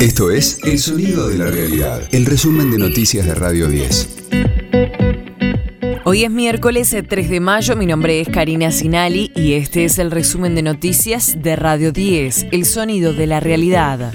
Esto 0.00 0.30
es 0.30 0.60
El 0.64 0.78
Sonido 0.78 1.28
de 1.28 1.36
la 1.36 1.50
Realidad, 1.50 2.08
el 2.10 2.24
resumen 2.24 2.70
de 2.70 2.78
noticias 2.78 3.26
de 3.26 3.34
Radio 3.34 3.68
10. 3.68 4.08
Hoy 6.06 6.24
es 6.24 6.30
miércoles 6.30 6.96
3 7.06 7.28
de 7.28 7.40
mayo, 7.40 7.76
mi 7.76 7.84
nombre 7.84 8.18
es 8.18 8.30
Karina 8.30 8.72
Sinali 8.72 9.30
y 9.36 9.52
este 9.52 9.84
es 9.84 9.98
el 9.98 10.10
resumen 10.10 10.54
de 10.54 10.62
noticias 10.62 11.42
de 11.42 11.54
Radio 11.54 11.92
10, 11.92 12.46
El 12.50 12.64
Sonido 12.64 13.12
de 13.12 13.26
la 13.26 13.40
Realidad. 13.40 14.10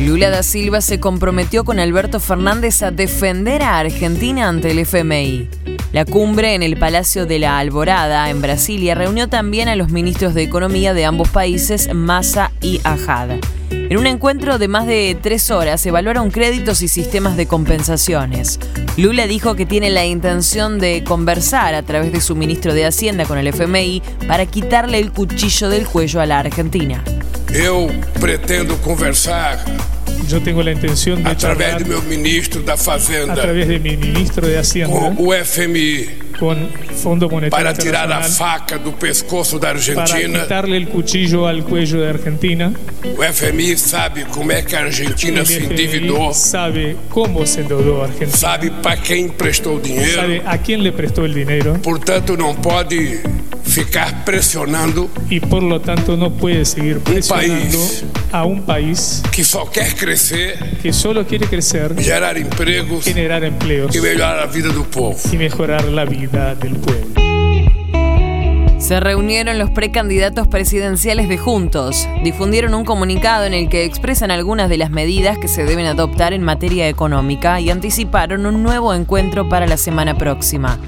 Lula 0.00 0.30
da 0.30 0.42
Silva 0.42 0.80
se 0.80 0.98
comprometió 0.98 1.64
con 1.64 1.78
Alberto 1.78 2.18
Fernández 2.18 2.82
a 2.82 2.90
defender 2.90 3.62
a 3.62 3.78
Argentina 3.78 4.48
ante 4.48 4.72
el 4.72 4.80
FMI. 4.80 5.77
La 5.90 6.04
cumbre 6.04 6.54
en 6.54 6.62
el 6.62 6.76
Palacio 6.76 7.24
de 7.24 7.38
la 7.38 7.58
Alborada, 7.58 8.28
en 8.28 8.42
Brasilia, 8.42 8.94
reunió 8.94 9.28
también 9.28 9.68
a 9.68 9.76
los 9.76 9.90
ministros 9.90 10.34
de 10.34 10.42
Economía 10.42 10.92
de 10.92 11.06
ambos 11.06 11.30
países, 11.30 11.94
Massa 11.94 12.52
y 12.60 12.82
Ajad. 12.84 13.30
En 13.70 13.96
un 13.96 14.06
encuentro 14.06 14.58
de 14.58 14.68
más 14.68 14.86
de 14.86 15.16
tres 15.20 15.50
horas 15.50 15.84
evaluaron 15.86 16.30
créditos 16.30 16.82
y 16.82 16.88
sistemas 16.88 17.38
de 17.38 17.46
compensaciones. 17.46 18.60
Lula 18.98 19.26
dijo 19.26 19.54
que 19.54 19.64
tiene 19.64 19.88
la 19.88 20.04
intención 20.04 20.78
de 20.78 21.04
conversar 21.04 21.74
a 21.74 21.82
través 21.82 22.12
de 22.12 22.20
su 22.20 22.36
ministro 22.36 22.74
de 22.74 22.84
Hacienda 22.84 23.24
con 23.24 23.38
el 23.38 23.46
FMI 23.46 24.02
para 24.26 24.44
quitarle 24.44 24.98
el 24.98 25.10
cuchillo 25.10 25.70
del 25.70 25.86
cuello 25.86 26.20
a 26.20 26.26
la 26.26 26.40
Argentina. 26.40 27.02
Yo 27.50 27.86
pretendo 28.20 28.76
conversar 28.82 29.58
yo 30.28 30.42
tengo 30.42 30.62
la 30.62 30.72
intención 30.72 31.22
de 31.22 31.30
através 31.30 31.78
de 31.78 31.84
mi 31.84 32.16
ministro 32.16 32.62
da 32.62 32.76
Fazenda, 32.76 33.32
a 33.32 33.36
través 33.36 33.66
de 33.66 33.78
mi 33.78 33.96
ministro 33.96 34.46
de 34.46 34.58
Hacienda, 34.58 34.94
con 34.94 35.16
o 35.18 35.32
FMI, 35.32 36.06
con 36.38 36.68
Fondo 36.94 37.28
Monetario 37.28 37.64
para 37.64 37.74
tirar 37.74 38.12
a 38.12 38.22
faca 38.22 38.78
do 38.78 38.92
pescoço 38.92 39.58
da 39.58 39.70
Argentina. 39.70 40.04
Para 40.06 40.42
quitarle 40.42 40.76
el 40.76 40.88
cuchillo 40.88 41.46
al 41.46 41.64
cuello 41.64 42.00
de 42.00 42.08
Argentina. 42.08 42.72
O 43.16 43.24
FMI 43.24 43.76
sabe 43.76 44.24
como 44.26 44.52
é 44.52 44.62
que 44.62 44.76
a 44.76 44.80
Argentina 44.80 45.44
se 45.44 45.64
endividou. 45.64 46.32
Sabe 46.34 46.96
cómo 47.08 47.46
se 47.46 47.60
endeudou 47.60 48.02
a 48.02 48.04
Argentina. 48.04 48.36
Sabe 48.36 48.70
para 48.70 48.96
quem 48.96 49.26
emprestou 49.26 49.80
dinheiro. 49.80 50.20
Sabe 50.20 50.42
a 50.44 50.58
quién 50.58 50.82
le 50.82 50.92
prestó 50.92 51.24
el 51.24 51.32
dinero. 51.32 51.78
Portanto, 51.82 52.36
não 52.36 52.54
pode 52.54 53.20
ficar 53.68 54.24
pressionando. 54.24 55.08
Y 55.30 55.40
por 55.40 55.62
lo 55.62 55.80
tanto 55.80 56.16
no 56.16 56.32
puede 56.32 56.64
seguir 56.64 57.00
presionando 57.00 57.78
país 57.78 58.04
a 58.32 58.44
un 58.44 58.62
país 58.62 59.22
que 59.30 59.44
só 59.44 59.70
quer 59.70 59.94
crescer, 59.94 60.78
que 60.82 60.92
solo 60.92 61.26
quiere 61.26 61.46
crecer, 61.46 61.94
gerar 61.98 62.36
empregos, 62.38 63.04
generar 63.04 63.44
empleos 63.44 63.94
y 63.94 64.00
melhorar 64.00 64.40
a 64.40 64.46
vida 64.46 64.68
do 64.68 64.84
povo. 64.84 65.16
Y 65.32 65.36
mejorar 65.36 65.84
la 65.84 66.04
vida 66.04 66.54
del 66.54 66.76
pueblo. 66.76 67.28
Se 68.78 69.00
reunieron 69.00 69.58
los 69.58 69.70
precandidatos 69.70 70.46
presidenciales 70.46 71.28
de 71.28 71.36
Juntos. 71.36 72.08
Difundieron 72.22 72.74
un 72.74 72.84
comunicado 72.84 73.44
en 73.44 73.52
el 73.52 73.68
que 73.68 73.84
expresan 73.84 74.30
algunas 74.30 74.70
de 74.70 74.78
las 74.78 74.90
medidas 74.90 75.36
que 75.36 75.48
se 75.48 75.64
deben 75.64 75.84
adoptar 75.84 76.32
en 76.32 76.42
materia 76.42 76.88
económica 76.88 77.60
y 77.60 77.70
anticiparon 77.70 78.46
un 78.46 78.62
nuevo 78.62 78.94
encuentro 78.94 79.48
para 79.48 79.66
la 79.66 79.76
semana 79.76 80.16
próxima. 80.16 80.78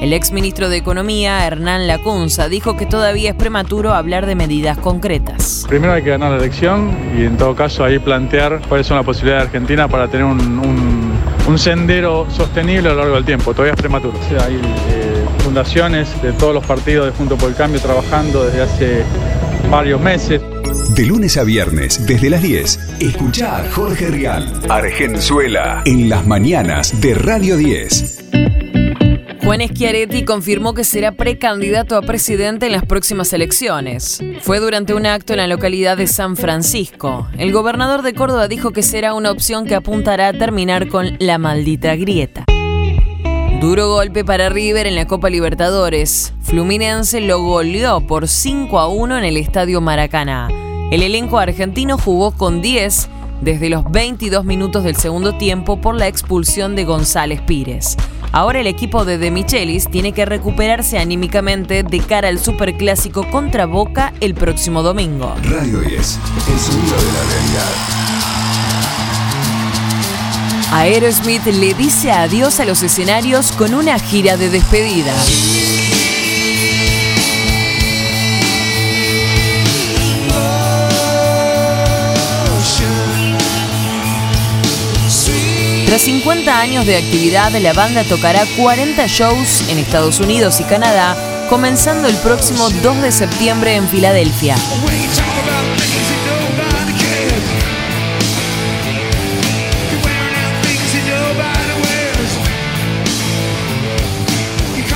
El 0.00 0.14
exministro 0.14 0.70
de 0.70 0.78
Economía, 0.78 1.46
Hernán 1.46 1.86
Lacunza, 1.86 2.48
dijo 2.48 2.74
que 2.74 2.86
todavía 2.86 3.30
es 3.30 3.36
prematuro 3.36 3.92
hablar 3.92 4.24
de 4.24 4.34
medidas 4.34 4.78
concretas. 4.78 5.66
Primero 5.68 5.92
hay 5.92 6.02
que 6.02 6.08
ganar 6.08 6.30
la 6.30 6.38
elección 6.38 6.96
y 7.18 7.24
en 7.24 7.36
todo 7.36 7.54
caso 7.54 7.84
ahí 7.84 7.98
plantear 7.98 8.62
cuáles 8.66 8.86
son 8.86 8.96
las 8.96 9.04
posibilidades 9.04 9.44
de 9.44 9.58
Argentina 9.58 9.88
para 9.88 10.08
tener 10.08 10.24
un, 10.24 11.10
sendero 11.58 12.26
sostenible 12.30 12.88
a 12.88 12.92
lo 12.92 13.00
largo 13.00 13.16
del 13.16 13.24
tiempo. 13.24 13.52
Todavía 13.52 13.74
es 13.74 13.78
prematuro. 13.78 14.16
hay 14.42 14.54
eh, 14.54 15.26
fundaciones 15.44 16.22
de 16.22 16.32
todos 16.32 16.54
los 16.54 16.64
partidos 16.64 17.06
de 17.06 17.12
Junto 17.12 17.36
por 17.36 17.50
el 17.50 17.56
Cambio 17.56 17.80
trabajando 17.80 18.46
desde 18.46 18.62
hace 18.62 19.02
varios 19.70 20.00
meses. 20.00 20.40
De 20.94 21.04
lunes 21.04 21.36
a 21.36 21.44
viernes, 21.44 22.06
desde 22.06 22.30
las 22.30 22.40
10, 22.40 22.96
escucha 23.00 23.58
a 23.58 23.70
Jorge 23.70 24.06
Rial, 24.06 24.50
Argenzuela, 24.68 25.82
en 25.84 26.08
las 26.08 26.26
mañanas 26.26 26.98
de 27.00 27.14
Radio 27.14 27.56
10. 27.56 28.19
Juan 29.50 29.66
Schiaretti 29.66 30.24
confirmó 30.24 30.74
que 30.74 30.84
será 30.84 31.10
precandidato 31.10 31.96
a 31.96 32.02
presidente 32.02 32.66
en 32.66 32.72
las 32.72 32.84
próximas 32.86 33.32
elecciones. 33.32 34.22
Fue 34.42 34.60
durante 34.60 34.94
un 34.94 35.06
acto 35.06 35.32
en 35.32 35.38
la 35.38 35.48
localidad 35.48 35.96
de 35.96 36.06
San 36.06 36.36
Francisco. 36.36 37.26
El 37.36 37.50
gobernador 37.50 38.02
de 38.02 38.14
Córdoba 38.14 38.46
dijo 38.46 38.70
que 38.70 38.84
será 38.84 39.12
una 39.12 39.32
opción 39.32 39.66
que 39.66 39.74
apuntará 39.74 40.28
a 40.28 40.32
terminar 40.32 40.86
con 40.86 41.16
la 41.18 41.38
maldita 41.38 41.96
grieta. 41.96 42.44
Duro 43.60 43.88
golpe 43.88 44.24
para 44.24 44.50
River 44.50 44.86
en 44.86 44.94
la 44.94 45.08
Copa 45.08 45.28
Libertadores. 45.30 46.32
Fluminense 46.42 47.20
lo 47.20 47.42
goleó 47.42 48.06
por 48.06 48.28
5 48.28 48.78
a 48.78 48.86
1 48.86 49.18
en 49.18 49.24
el 49.24 49.36
Estadio 49.36 49.80
Maracaná. 49.80 50.46
El 50.92 51.02
elenco 51.02 51.40
argentino 51.40 51.98
jugó 51.98 52.30
con 52.30 52.62
10 52.62 53.08
desde 53.40 53.68
los 53.68 53.90
22 53.90 54.44
minutos 54.44 54.84
del 54.84 54.94
segundo 54.94 55.34
tiempo 55.34 55.80
por 55.80 55.96
la 55.96 56.06
expulsión 56.06 56.76
de 56.76 56.84
González 56.84 57.40
Pires. 57.40 57.96
Ahora 58.32 58.60
el 58.60 58.68
equipo 58.68 59.04
de 59.04 59.18
De 59.18 59.32
Michelis 59.32 59.88
tiene 59.88 60.12
que 60.12 60.24
recuperarse 60.24 60.98
anímicamente 60.98 61.82
de 61.82 62.00
cara 62.00 62.28
al 62.28 62.38
superclásico 62.38 63.28
contra 63.28 63.66
Boca 63.66 64.12
el 64.20 64.34
próximo 64.34 64.82
domingo. 64.82 65.34
Radio 65.42 65.80
10, 65.80 65.90
el 65.90 66.58
sonido 66.60 66.96
de 66.96 67.12
la 67.12 67.24
realidad. 67.24 68.00
Aerosmith 70.72 71.44
le 71.46 71.74
dice 71.74 72.12
adiós 72.12 72.60
a 72.60 72.64
los 72.64 72.84
escenarios 72.84 73.50
con 73.50 73.74
una 73.74 73.98
gira 73.98 74.36
de 74.36 74.50
despedida. 74.50 75.12
Tras 85.90 86.02
50 86.02 86.56
años 86.56 86.86
de 86.86 86.98
actividad, 86.98 87.50
la 87.50 87.72
banda 87.72 88.04
tocará 88.04 88.44
40 88.56 89.08
shows 89.08 89.68
en 89.68 89.76
Estados 89.76 90.20
Unidos 90.20 90.60
y 90.60 90.62
Canadá, 90.62 91.16
comenzando 91.48 92.06
el 92.06 92.14
próximo 92.18 92.70
2 92.70 93.02
de 93.02 93.10
septiembre 93.10 93.74
en 93.74 93.88
Filadelfia. 93.88 94.54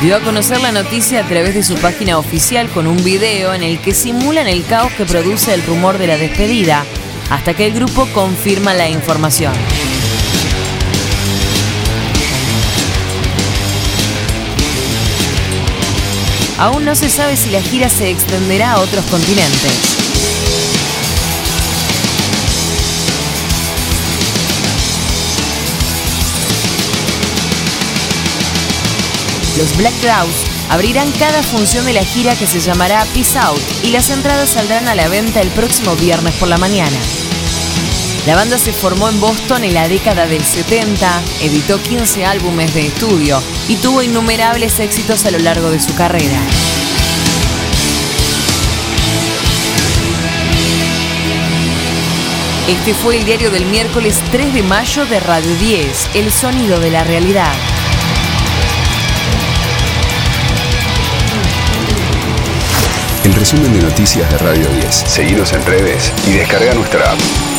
Dio 0.00 0.14
a 0.14 0.20
conocer 0.20 0.60
la 0.60 0.70
noticia 0.70 1.24
a 1.24 1.26
través 1.26 1.54
de 1.54 1.64
su 1.64 1.74
página 1.74 2.18
oficial 2.18 2.68
con 2.68 2.86
un 2.86 3.02
video 3.02 3.52
en 3.52 3.64
el 3.64 3.80
que 3.80 3.94
simulan 3.94 4.46
el 4.46 4.64
caos 4.64 4.92
que 4.92 5.04
produce 5.04 5.54
el 5.54 5.66
rumor 5.66 5.98
de 5.98 6.06
la 6.06 6.18
despedida, 6.18 6.84
hasta 7.30 7.52
que 7.54 7.66
el 7.66 7.74
grupo 7.74 8.06
confirma 8.14 8.74
la 8.74 8.88
información. 8.88 9.54
Aún 16.58 16.84
no 16.84 16.94
se 16.94 17.08
sabe 17.10 17.36
si 17.36 17.50
la 17.50 17.60
gira 17.60 17.88
se 17.88 18.10
extenderá 18.10 18.72
a 18.72 18.80
otros 18.80 19.04
continentes. 19.06 19.72
Los 29.58 29.76
Black 29.76 29.94
Crowes 30.00 30.34
abrirán 30.70 31.10
cada 31.12 31.42
función 31.42 31.86
de 31.86 31.92
la 31.92 32.04
gira 32.04 32.36
que 32.36 32.46
se 32.46 32.60
llamará 32.60 33.04
Peace 33.14 33.38
Out 33.38 33.60
y 33.82 33.90
las 33.90 34.10
entradas 34.10 34.50
saldrán 34.50 34.88
a 34.88 34.94
la 34.94 35.08
venta 35.08 35.40
el 35.40 35.48
próximo 35.50 35.96
viernes 35.96 36.34
por 36.34 36.48
la 36.48 36.58
mañana. 36.58 36.98
La 38.26 38.36
banda 38.36 38.58
se 38.58 38.72
formó 38.72 39.08
en 39.08 39.20
Boston 39.20 39.64
en 39.64 39.74
la 39.74 39.88
década 39.88 40.26
del 40.26 40.42
70, 40.42 41.22
editó 41.42 41.80
15 41.82 42.24
álbumes 42.24 42.72
de 42.74 42.86
estudio 42.86 43.42
y 43.68 43.76
tuvo 43.76 44.02
innumerables 44.02 44.78
éxitos 44.80 45.24
a 45.24 45.30
lo 45.30 45.38
largo 45.38 45.70
de 45.70 45.80
su 45.80 45.94
carrera. 45.94 46.38
Este 52.68 52.94
fue 52.94 53.18
el 53.18 53.24
diario 53.24 53.50
del 53.50 53.66
miércoles 53.66 54.20
3 54.30 54.54
de 54.54 54.62
mayo 54.62 55.04
de 55.04 55.20
Radio 55.20 55.54
10, 55.56 56.10
El 56.14 56.32
Sonido 56.32 56.80
de 56.80 56.90
la 56.90 57.04
Realidad. 57.04 57.52
El 63.24 63.34
resumen 63.34 63.72
de 63.72 63.80
noticias 63.80 64.30
de 64.30 64.38
Radio 64.38 64.66
10. 64.68 64.94
Seguimos 65.06 65.52
en 65.52 65.64
redes 65.64 66.12
y 66.26 66.32
descarga 66.32 66.74
nuestra 66.74 67.12
app. 67.12 67.53